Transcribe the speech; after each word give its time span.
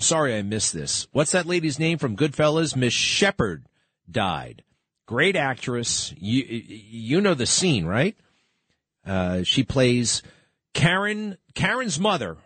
sorry 0.00 0.36
I 0.36 0.42
missed 0.42 0.72
this. 0.72 1.06
What's 1.12 1.32
that 1.32 1.46
lady's 1.46 1.78
name 1.78 1.98
from 1.98 2.16
Goodfellas? 2.16 2.76
Miss 2.76 2.92
Shepherd 2.92 3.66
died. 4.10 4.62
Great 5.06 5.36
actress. 5.36 6.14
You 6.16 6.44
you 6.44 7.20
know 7.20 7.34
the 7.34 7.46
scene, 7.46 7.84
right? 7.86 8.16
Uh, 9.06 9.42
she 9.42 9.62
plays 9.62 10.22
Karen 10.74 11.36
Karen's 11.54 11.98
mother 11.98 12.36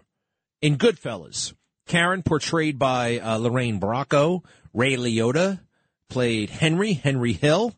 in 0.63 0.77
Goodfellas. 0.77 1.53
Karen, 1.87 2.23
portrayed 2.23 2.79
by 2.79 3.19
uh, 3.19 3.37
Lorraine 3.37 3.79
Bracco. 3.79 4.43
Ray 4.73 4.97
Liotta 4.97 5.61
played 6.09 6.51
Henry 6.51 6.95
Henry 6.95 7.35
Hill. 7.35 7.75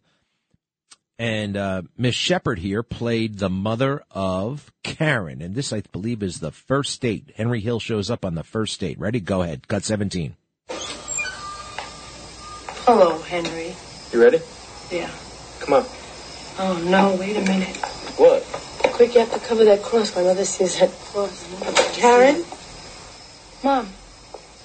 And 1.18 1.56
uh, 1.56 1.82
Miss 1.96 2.14
Shepherd 2.14 2.58
here 2.58 2.82
played 2.82 3.38
the 3.38 3.48
mother 3.48 4.02
of 4.10 4.70
Karen. 4.82 5.40
And 5.40 5.54
this, 5.54 5.72
I 5.72 5.82
believe, 5.92 6.22
is 6.22 6.40
the 6.40 6.52
first 6.52 7.00
date. 7.00 7.32
Henry 7.36 7.60
Hill 7.60 7.80
shows 7.80 8.10
up 8.10 8.24
on 8.24 8.34
the 8.34 8.42
first 8.44 8.78
date. 8.80 8.98
Ready? 8.98 9.20
Go 9.20 9.40
ahead. 9.42 9.66
Cut 9.66 9.82
17. 9.84 10.36
Hello, 12.84 13.18
Henry. 13.20 13.74
You 14.12 14.22
ready? 14.22 14.40
Yeah. 14.90 15.10
Come 15.60 15.74
on. 15.74 15.86
Oh, 16.58 16.82
no, 16.86 17.16
wait 17.16 17.36
a 17.36 17.40
minute. 17.40 17.76
What? 18.16 18.42
Quick, 18.94 19.14
you 19.14 19.20
have 19.20 19.32
to 19.32 19.40
cover 19.40 19.64
that 19.64 19.82
cross. 19.82 20.14
My 20.14 20.22
mother 20.22 20.44
sees 20.44 20.78
that 20.78 20.90
cross. 20.90 21.98
Karen, 21.98 22.44
Mom, 23.64 23.88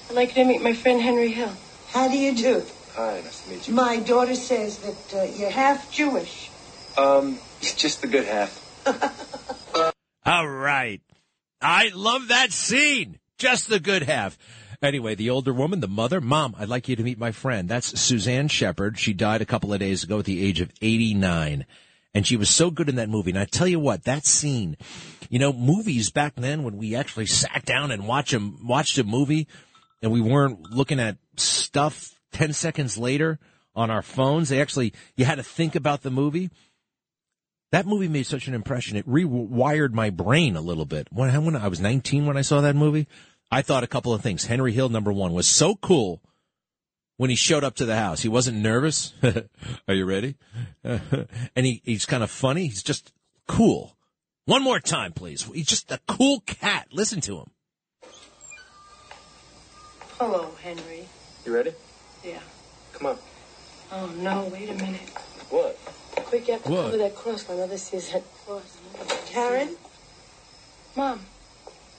I'd 0.08 0.14
like 0.14 0.36
you 0.36 0.42
to 0.42 0.48
meet 0.48 0.62
my 0.62 0.72
friend 0.74 1.00
Henry 1.00 1.32
Hill. 1.32 1.52
how 1.88 2.08
do 2.08 2.16
you 2.16 2.34
do? 2.34 2.62
Hi, 2.94 3.22
nice 3.24 3.44
to 3.44 3.50
meet 3.50 3.68
you. 3.68 3.74
My 3.74 4.00
daughter 4.00 4.34
says 4.34 4.78
that 4.78 5.18
uh, 5.18 5.24
you're 5.24 5.48
half 5.48 5.90
Jewish. 5.90 6.50
Um, 6.98 7.38
just 7.60 8.02
the 8.02 8.06
good 8.06 8.26
half. 8.26 8.58
All 10.26 10.46
right. 10.46 11.00
I 11.62 11.90
love 11.94 12.28
that 12.28 12.52
scene. 12.52 13.18
Just 13.38 13.70
the 13.70 13.80
good 13.80 14.02
half. 14.02 14.36
Anyway, 14.82 15.14
the 15.14 15.30
older 15.30 15.54
woman, 15.54 15.80
the 15.80 15.88
mother, 15.88 16.20
mom, 16.20 16.54
I'd 16.58 16.68
like 16.68 16.86
you 16.86 16.96
to 16.96 17.02
meet 17.02 17.18
my 17.18 17.32
friend. 17.32 17.66
That's 17.66 17.98
Suzanne 17.98 18.48
Shepherd. 18.48 18.98
She 18.98 19.14
died 19.14 19.40
a 19.40 19.46
couple 19.46 19.72
of 19.72 19.80
days 19.80 20.04
ago 20.04 20.18
at 20.18 20.26
the 20.26 20.44
age 20.44 20.60
of 20.60 20.70
89. 20.82 21.64
And 22.14 22.26
she 22.26 22.36
was 22.36 22.50
so 22.50 22.70
good 22.70 22.90
in 22.90 22.96
that 22.96 23.08
movie. 23.08 23.30
And 23.30 23.38
I 23.38 23.46
tell 23.46 23.68
you 23.68 23.80
what, 23.80 24.04
that 24.04 24.26
scene, 24.26 24.76
you 25.30 25.38
know, 25.38 25.52
movies 25.52 26.10
back 26.10 26.34
then 26.34 26.62
when 26.62 26.76
we 26.76 26.94
actually 26.94 27.26
sat 27.26 27.64
down 27.64 27.90
and 27.90 28.06
watch 28.06 28.34
a, 28.34 28.52
watched 28.62 28.98
a 28.98 29.04
movie 29.04 29.48
and 30.02 30.12
we 30.12 30.20
weren't 30.20 30.70
looking 30.70 31.00
at 31.00 31.16
stuff 31.36 32.10
10 32.32 32.52
seconds 32.52 32.98
later 32.98 33.38
on 33.74 33.90
our 33.90 34.02
phones. 34.02 34.48
They 34.48 34.60
actually, 34.60 34.92
you 35.16 35.24
had 35.24 35.36
to 35.36 35.42
think 35.42 35.74
about 35.74 36.02
the 36.02 36.10
movie. 36.10 36.50
That 37.70 37.86
movie 37.86 38.08
made 38.08 38.26
such 38.26 38.48
an 38.48 38.54
impression. 38.54 38.96
It 38.96 39.08
rewired 39.08 39.92
my 39.92 40.10
brain 40.10 40.56
a 40.56 40.60
little 40.60 40.84
bit. 40.84 41.08
When, 41.10 41.44
when 41.44 41.56
I 41.56 41.68
was 41.68 41.80
19 41.80 42.26
when 42.26 42.36
I 42.36 42.42
saw 42.42 42.60
that 42.60 42.76
movie, 42.76 43.06
I 43.50 43.62
thought 43.62 43.84
a 43.84 43.88
couple 43.88 44.12
of 44.12 44.20
things. 44.20 44.46
Henry 44.46 44.72
Hill, 44.72 44.88
number 44.88 45.12
one, 45.12 45.32
was 45.32 45.48
so 45.48 45.74
cool 45.76 46.22
when 47.16 47.30
he 47.30 47.36
showed 47.36 47.64
up 47.64 47.76
to 47.76 47.86
the 47.86 47.96
house. 47.96 48.20
He 48.20 48.28
wasn't 48.28 48.58
nervous. 48.58 49.14
Are 49.88 49.94
you 49.94 50.04
ready? 50.04 50.36
and 50.84 51.28
he, 51.56 51.80
he's 51.84 52.04
kind 52.04 52.22
of 52.22 52.30
funny. 52.30 52.66
He's 52.66 52.82
just 52.82 53.12
cool. 53.46 53.96
One 54.44 54.62
more 54.62 54.80
time, 54.80 55.12
please. 55.12 55.42
He's 55.54 55.66
just 55.66 55.90
a 55.92 56.00
cool 56.08 56.40
cat. 56.40 56.88
Listen 56.90 57.20
to 57.22 57.38
him. 57.38 57.50
Hello, 60.18 60.50
Henry. 60.62 61.06
You 61.46 61.54
ready? 61.54 61.72
Yeah. 62.24 62.38
Come 62.92 63.06
on. 63.08 63.18
Oh, 63.90 64.06
no, 64.16 64.44
wait 64.52 64.70
a 64.70 64.74
minute. 64.74 65.00
What? 65.50 65.76
Quick, 66.26 66.46
you 66.46 66.54
have 66.54 66.62
to 66.64 66.70
What? 66.70 66.84
cover 66.86 66.96
that 66.98 67.14
cross. 67.14 67.48
My 67.48 67.56
mother 67.56 67.76
sees 67.76 68.12
that 68.12 68.22
cross. 68.44 68.78
Karen, 69.26 69.76
Mom, 70.96 71.20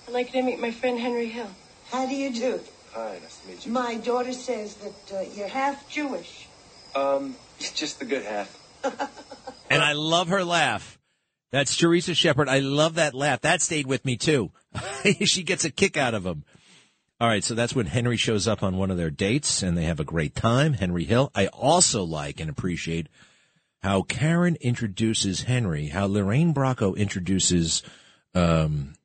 I'd 0.07 0.13
like 0.13 0.33
you 0.33 0.41
to 0.41 0.45
meet 0.45 0.59
my 0.59 0.71
friend 0.71 0.99
Henry 0.99 1.27
Hill. 1.27 1.49
how 1.91 2.05
do 2.07 2.15
you 2.15 2.31
do? 2.33 2.59
Hi, 2.93 3.19
nice 3.21 3.39
to 3.39 3.47
meet 3.47 3.65
you. 3.65 3.71
My 3.71 3.95
daughter 3.95 4.33
says 4.33 4.75
that 4.75 5.17
uh, 5.17 5.21
you're 5.35 5.47
half 5.47 5.89
Jewish. 5.89 6.47
Um, 6.95 7.35
just 7.59 7.99
the 7.99 8.05
good 8.05 8.23
half. 8.25 8.59
And 9.69 9.81
I 9.81 9.93
love 9.93 10.27
her 10.27 10.43
laugh. 10.43 10.99
That's 11.49 11.75
Teresa 11.75 12.13
Shepherd. 12.13 12.47
I 12.47 12.59
love 12.59 12.95
that 12.95 13.15
laugh. 13.15 13.41
That 13.41 13.59
stayed 13.59 13.87
with 13.87 14.05
me 14.05 14.17
too. 14.17 14.51
she 15.23 15.41
gets 15.41 15.65
a 15.65 15.71
kick 15.71 15.97
out 15.97 16.13
of 16.13 16.23
him. 16.23 16.43
All 17.19 17.27
right, 17.27 17.43
so 17.43 17.53
that's 17.53 17.75
when 17.75 17.85
Henry 17.85 18.17
shows 18.17 18.47
up 18.47 18.63
on 18.63 18.77
one 18.77 18.91
of 18.91 18.97
their 18.97 19.09
dates 19.09 19.61
and 19.61 19.77
they 19.77 19.85
have 19.85 19.99
a 19.99 20.05
great 20.05 20.35
time. 20.35 20.73
Henry 20.73 21.05
Hill. 21.05 21.31
I 21.33 21.47
also 21.47 22.03
like 22.03 22.39
and 22.39 22.49
appreciate 22.49 23.07
how 23.81 24.01
Karen 24.01 24.57
introduces 24.61 25.43
Henry, 25.43 25.87
how 25.87 26.05
Lorraine 26.05 26.53
Bracco 26.53 26.97
introduces 26.97 27.83
um, 28.33 28.95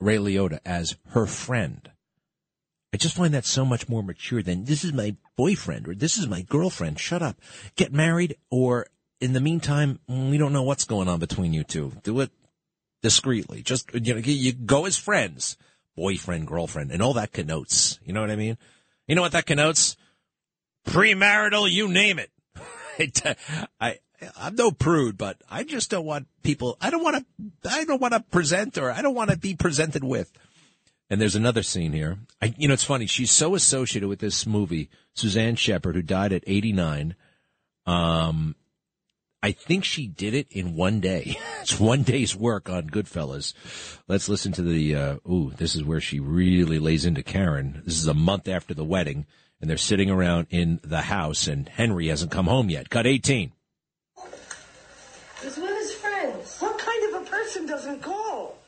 Ray 0.00 0.16
Liotta 0.16 0.60
as 0.64 0.96
her 1.10 1.26
friend. 1.26 1.90
I 2.94 2.98
just 2.98 3.16
find 3.16 3.32
that 3.34 3.46
so 3.46 3.64
much 3.64 3.88
more 3.88 4.02
mature 4.02 4.42
than 4.42 4.64
this 4.64 4.84
is 4.84 4.92
my 4.92 5.16
boyfriend 5.36 5.88
or 5.88 5.94
this 5.94 6.18
is 6.18 6.28
my 6.28 6.42
girlfriend. 6.42 7.00
Shut 7.00 7.22
up. 7.22 7.40
Get 7.74 7.92
married 7.92 8.36
or 8.50 8.86
in 9.20 9.32
the 9.32 9.40
meantime, 9.40 10.00
we 10.08 10.36
don't 10.36 10.52
know 10.52 10.64
what's 10.64 10.84
going 10.84 11.08
on 11.08 11.20
between 11.20 11.52
you 11.52 11.64
two. 11.64 11.92
Do 12.02 12.20
it 12.20 12.30
discreetly. 13.02 13.62
Just, 13.62 13.94
you 13.94 14.14
know, 14.14 14.20
you 14.20 14.52
go 14.52 14.84
as 14.84 14.96
friends, 14.96 15.56
boyfriend, 15.96 16.46
girlfriend, 16.46 16.90
and 16.90 17.02
all 17.02 17.14
that 17.14 17.32
connotes. 17.32 17.98
You 18.04 18.12
know 18.12 18.20
what 18.20 18.30
I 18.30 18.36
mean? 18.36 18.58
You 19.06 19.14
know 19.14 19.22
what 19.22 19.32
that 19.32 19.46
connotes? 19.46 19.96
Premarital, 20.86 21.70
you 21.70 21.88
name 21.88 22.18
it. 22.18 22.30
I, 23.80 23.98
I'm 24.36 24.54
no 24.54 24.70
prude, 24.70 25.18
but 25.18 25.40
I 25.50 25.64
just 25.64 25.90
don't 25.90 26.04
want 26.04 26.28
people, 26.42 26.76
I 26.80 26.90
don't 26.90 27.02
want 27.02 27.16
to, 27.16 27.70
I 27.70 27.84
don't 27.84 28.00
want 28.00 28.14
to 28.14 28.20
present 28.20 28.78
or 28.78 28.90
I 28.90 29.02
don't 29.02 29.14
want 29.14 29.30
to 29.30 29.36
be 29.36 29.54
presented 29.54 30.04
with. 30.04 30.32
And 31.10 31.20
there's 31.20 31.36
another 31.36 31.62
scene 31.62 31.92
here. 31.92 32.18
I, 32.40 32.54
you 32.56 32.68
know, 32.68 32.74
it's 32.74 32.84
funny. 32.84 33.06
She's 33.06 33.30
so 33.30 33.54
associated 33.54 34.08
with 34.08 34.20
this 34.20 34.46
movie, 34.46 34.88
Suzanne 35.14 35.56
Shepherd, 35.56 35.94
who 35.94 36.02
died 36.02 36.32
at 36.32 36.44
89. 36.46 37.14
Um, 37.84 38.56
I 39.42 39.52
think 39.52 39.84
she 39.84 40.06
did 40.06 40.34
it 40.34 40.46
in 40.50 40.76
one 40.76 41.00
day. 41.00 41.36
it's 41.60 41.80
one 41.80 42.02
day's 42.02 42.36
work 42.36 42.70
on 42.70 42.90
Goodfellas. 42.90 43.54
Let's 44.06 44.28
listen 44.28 44.52
to 44.52 44.62
the, 44.62 44.94
uh, 44.94 45.16
ooh, 45.28 45.52
this 45.56 45.74
is 45.74 45.82
where 45.82 46.00
she 46.00 46.20
really 46.20 46.78
lays 46.78 47.04
into 47.04 47.22
Karen. 47.22 47.82
This 47.84 47.98
is 47.98 48.06
a 48.06 48.14
month 48.14 48.46
after 48.46 48.72
the 48.72 48.84
wedding 48.84 49.26
and 49.60 49.70
they're 49.70 49.76
sitting 49.76 50.10
around 50.10 50.48
in 50.50 50.80
the 50.82 51.02
house 51.02 51.46
and 51.46 51.68
Henry 51.68 52.08
hasn't 52.08 52.30
come 52.30 52.46
home 52.46 52.70
yet. 52.70 52.90
Cut 52.90 53.06
18. 53.06 53.52
He's 55.42 55.56
with 55.56 55.76
his 55.78 55.92
friends. 55.94 56.58
What 56.58 56.78
kind 56.78 57.14
of 57.14 57.22
a 57.22 57.30
person 57.30 57.66
doesn't 57.66 58.02
call? 58.02 58.58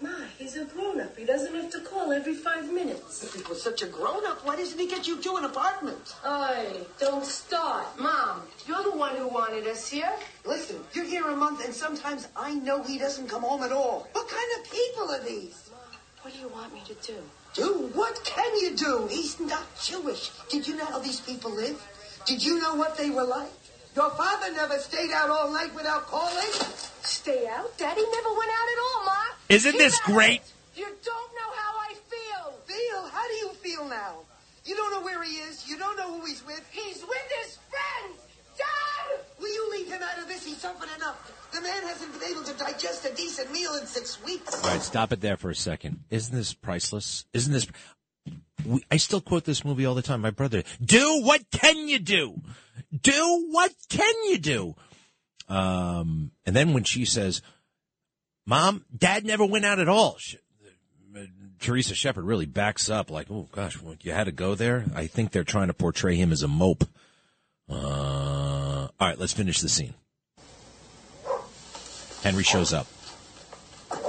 Ma, 0.00 0.10
he's 0.38 0.56
a 0.56 0.64
grown-up. 0.64 1.16
He 1.16 1.24
doesn't 1.24 1.54
have 1.54 1.70
to 1.70 1.80
call 1.80 2.12
every 2.12 2.34
five 2.34 2.70
minutes. 2.70 3.24
If 3.24 3.34
he 3.34 3.42
was 3.48 3.62
such 3.62 3.82
a 3.82 3.86
grown-up, 3.86 4.44
why 4.44 4.56
doesn't 4.56 4.78
he 4.78 4.86
get 4.86 5.06
you 5.06 5.20
two 5.22 5.36
an 5.36 5.44
apartment? 5.44 6.14
Oi, 6.26 6.84
don't 7.00 7.24
start. 7.24 7.86
Mom, 7.98 8.42
you're 8.68 8.82
the 8.82 8.96
one 8.96 9.16
who 9.16 9.28
wanted 9.56 9.70
us 9.70 9.88
here. 9.88 10.12
Listen, 10.44 10.76
you're 10.92 11.04
here 11.06 11.28
a 11.28 11.36
month, 11.36 11.64
and 11.64 11.74
sometimes 11.74 12.28
I 12.36 12.54
know 12.54 12.82
he 12.82 12.98
doesn't 12.98 13.28
come 13.28 13.42
home 13.42 13.62
at 13.62 13.72
all. 13.72 14.06
What 14.12 14.28
kind 14.28 14.50
of 14.58 14.70
people 14.70 15.10
are 15.10 15.24
these? 15.24 15.70
What 16.22 16.34
do 16.34 16.40
you 16.40 16.48
want 16.48 16.74
me 16.74 16.82
to 16.86 16.94
do? 17.06 17.16
Do? 17.54 17.90
What 17.94 18.22
can 18.24 18.56
you 18.58 18.76
do? 18.76 19.06
He's 19.10 19.40
not 19.40 19.64
Jewish. 19.82 20.30
Did 20.50 20.66
you 20.68 20.76
know 20.76 20.84
how 20.84 20.98
these 20.98 21.20
people 21.20 21.50
live? 21.50 21.80
Did 22.26 22.44
you 22.44 22.60
know 22.60 22.74
what 22.74 22.98
they 22.98 23.08
were 23.10 23.24
like? 23.24 23.48
Your 23.94 24.10
father 24.10 24.52
never 24.52 24.76
stayed 24.78 25.10
out 25.12 25.30
all 25.30 25.50
night 25.50 25.74
without 25.74 26.02
calling. 26.06 26.52
Stay 27.02 27.46
out? 27.46 27.78
Daddy 27.78 28.02
never 28.12 28.28
went 28.36 28.50
out 28.50 28.68
at 28.74 28.78
all, 28.84 29.04
Ma. 29.06 29.22
Isn't 29.48 29.72
He 29.72 29.78
this 29.78 29.98
never- 30.06 30.12
great? 30.18 30.42
You 30.74 30.84
don't 30.84 31.30
know 31.32 31.50
how 31.56 31.72
I 31.88 31.94
feel. 32.10 32.52
Feel? 32.66 33.08
How 33.08 33.26
do 33.26 33.34
you 33.34 33.48
feel 33.62 33.88
now? 33.88 34.16
You 34.66 34.76
don't 34.76 34.90
know 34.90 35.00
where 35.02 35.22
he 35.22 35.36
is. 35.36 35.66
You 35.66 35.78
don't 35.78 35.96
know 35.96 36.12
who 36.18 36.26
he's 36.26 36.44
with. 36.44 36.60
He's 36.72 37.00
with 37.00 37.26
his 37.40 37.56
friends. 37.70 38.20
Dad! 38.58 39.20
Will 39.40 39.48
you 39.54 39.70
leave 39.70 39.88
him 39.88 40.02
enough. 40.96 41.50
The 41.52 41.60
man 41.60 41.82
hasn't 41.82 42.12
been 42.12 42.30
able 42.30 42.42
to 42.42 42.52
digest 42.54 43.04
a 43.06 43.14
decent 43.14 43.52
meal 43.52 43.74
in 43.76 43.86
six 43.86 44.22
weeks. 44.24 44.62
All 44.62 44.70
right, 44.70 44.82
stop 44.82 45.12
it 45.12 45.20
there 45.20 45.36
for 45.36 45.50
a 45.50 45.54
second. 45.54 46.00
Isn't 46.10 46.34
this 46.34 46.52
priceless? 46.52 47.24
Isn't 47.32 47.52
this? 47.52 47.66
We, 48.64 48.84
I 48.90 48.96
still 48.96 49.20
quote 49.20 49.44
this 49.44 49.64
movie 49.64 49.86
all 49.86 49.94
the 49.94 50.02
time. 50.02 50.20
My 50.20 50.30
brother, 50.30 50.64
do 50.84 51.22
what 51.22 51.42
can 51.50 51.88
you 51.88 51.98
do? 51.98 52.40
Do 53.00 53.46
what 53.50 53.72
can 53.88 54.14
you 54.28 54.38
do? 54.38 54.74
Um, 55.48 56.32
and 56.44 56.54
then 56.54 56.72
when 56.72 56.84
she 56.84 57.04
says, 57.04 57.40
"Mom, 58.44 58.84
Dad 58.96 59.24
never 59.24 59.46
went 59.46 59.64
out 59.64 59.78
at 59.78 59.88
all," 59.88 60.16
she, 60.18 60.38
uh, 61.16 61.20
Teresa 61.60 61.94
Shepherd 61.94 62.24
really 62.24 62.46
backs 62.46 62.90
up, 62.90 63.10
like, 63.10 63.30
"Oh 63.30 63.48
gosh, 63.52 63.80
well, 63.80 63.94
you 64.02 64.12
had 64.12 64.24
to 64.24 64.32
go 64.32 64.54
there." 64.54 64.84
I 64.94 65.06
think 65.06 65.30
they're 65.30 65.44
trying 65.44 65.68
to 65.68 65.74
portray 65.74 66.16
him 66.16 66.32
as 66.32 66.42
a 66.42 66.48
mope. 66.48 66.84
Uh, 67.68 68.88
all 68.98 69.08
right, 69.08 69.18
let's 69.18 69.32
finish 69.32 69.60
the 69.60 69.68
scene. 69.68 69.94
Henry 72.26 72.42
shows 72.42 72.72
up. 72.72 72.88
Henry! 73.88 74.02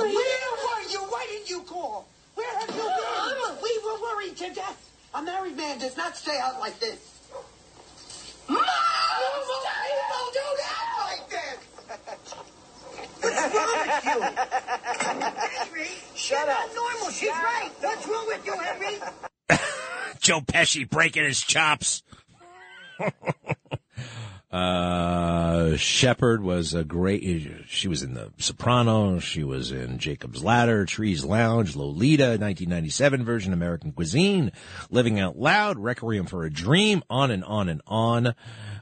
Where 0.00 0.10
were 0.10 0.82
you? 0.90 0.98
Why 0.98 1.24
didn't 1.30 1.48
you 1.48 1.60
call? 1.60 2.08
Where 2.34 2.58
have 2.58 2.68
you 2.70 2.82
been? 2.82 3.56
We 3.62 3.78
were 3.84 4.00
worried 4.02 4.36
to 4.38 4.52
death. 4.52 4.90
A 5.14 5.22
married 5.22 5.56
man 5.56 5.78
does 5.78 5.96
not 5.96 6.16
stay 6.16 6.36
out 6.42 6.58
like 6.58 6.80
this. 6.80 6.98
Mom! 8.48 8.58
You 8.58 8.64
won't 10.10 10.34
do 10.34 10.40
that 10.58 10.86
like 11.06 11.30
this! 11.30 11.58
What's 13.20 13.54
wrong 13.54 13.86
with 13.86 14.04
you? 14.06 14.20
Henry, 15.56 15.86
Shut 16.16 16.30
you're 16.30 16.40
up. 16.50 16.58
not 16.66 16.74
normal. 16.74 17.10
She's 17.12 17.28
right. 17.28 17.70
What's 17.80 18.08
wrong 18.08 18.26
with 18.26 18.44
you, 18.44 18.58
Henry? 18.58 18.98
Joe 20.20 20.40
Pesci 20.40 20.90
breaking 20.90 21.22
his 21.26 21.40
chops. 21.40 22.02
uh, 24.50 25.76
Shepherd 25.76 26.42
was 26.42 26.74
a 26.74 26.82
great. 26.82 27.64
She 27.68 27.86
was 27.86 28.02
in 28.02 28.14
The 28.14 28.32
Sopranos. 28.38 29.22
She 29.22 29.44
was 29.44 29.70
in 29.70 29.98
Jacob's 29.98 30.42
Ladder, 30.42 30.84
Trees 30.84 31.24
Lounge, 31.24 31.76
Lolita, 31.76 32.24
1997 32.24 33.24
version, 33.24 33.52
American 33.52 33.92
Cuisine, 33.92 34.50
Living 34.90 35.20
Out 35.20 35.38
Loud, 35.38 35.78
Requiem 35.78 36.26
for 36.26 36.44
a 36.44 36.50
Dream, 36.50 37.02
on 37.08 37.30
and 37.30 37.44
on 37.44 37.68
and 37.68 37.80
on. 37.86 38.34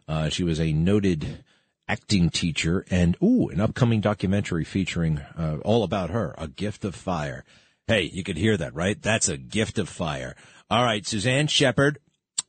Uh, 0.07 0.31
she 0.31 0.43
was 0.43 0.59
a 0.59 0.73
noted 0.73 1.45
acting 1.87 2.31
teacher 2.31 2.87
and 2.91 3.17
ooh, 3.23 3.49
an 3.49 3.61
upcoming 3.61 4.01
documentary 4.01 4.65
featuring 4.65 5.19
uh, 5.37 5.59
all 5.65 5.83
about 5.83 6.11
her, 6.11 6.35
A 6.39 6.49
Gift 6.49 6.85
of 6.85 6.95
Fire. 6.95 7.45
Hey, 7.87 8.03
you 8.03 8.23
could 8.23 8.37
hear 8.37 8.57
that, 8.57 8.75
right? 8.75 9.01
That's 9.01 9.29
a 9.29 9.39
gift 9.39 9.79
of 9.79 9.89
fire. 9.89 10.37
All 10.71 10.85
right, 10.85 11.07
Suzanne 11.07 11.47
Shepherd, 11.47 11.99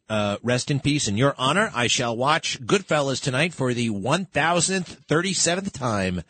uh, 0.09 0.37
rest 0.43 0.71
in 0.71 0.79
peace. 0.79 1.07
In 1.07 1.17
your 1.17 1.35
honor, 1.37 1.71
I 1.73 1.87
shall 1.87 2.15
watch 2.15 2.59
Goodfellas 2.61 3.21
tonight 3.21 3.53
for 3.53 3.73
the 3.73 3.89
1037th 3.89 5.71
time. 5.71 6.23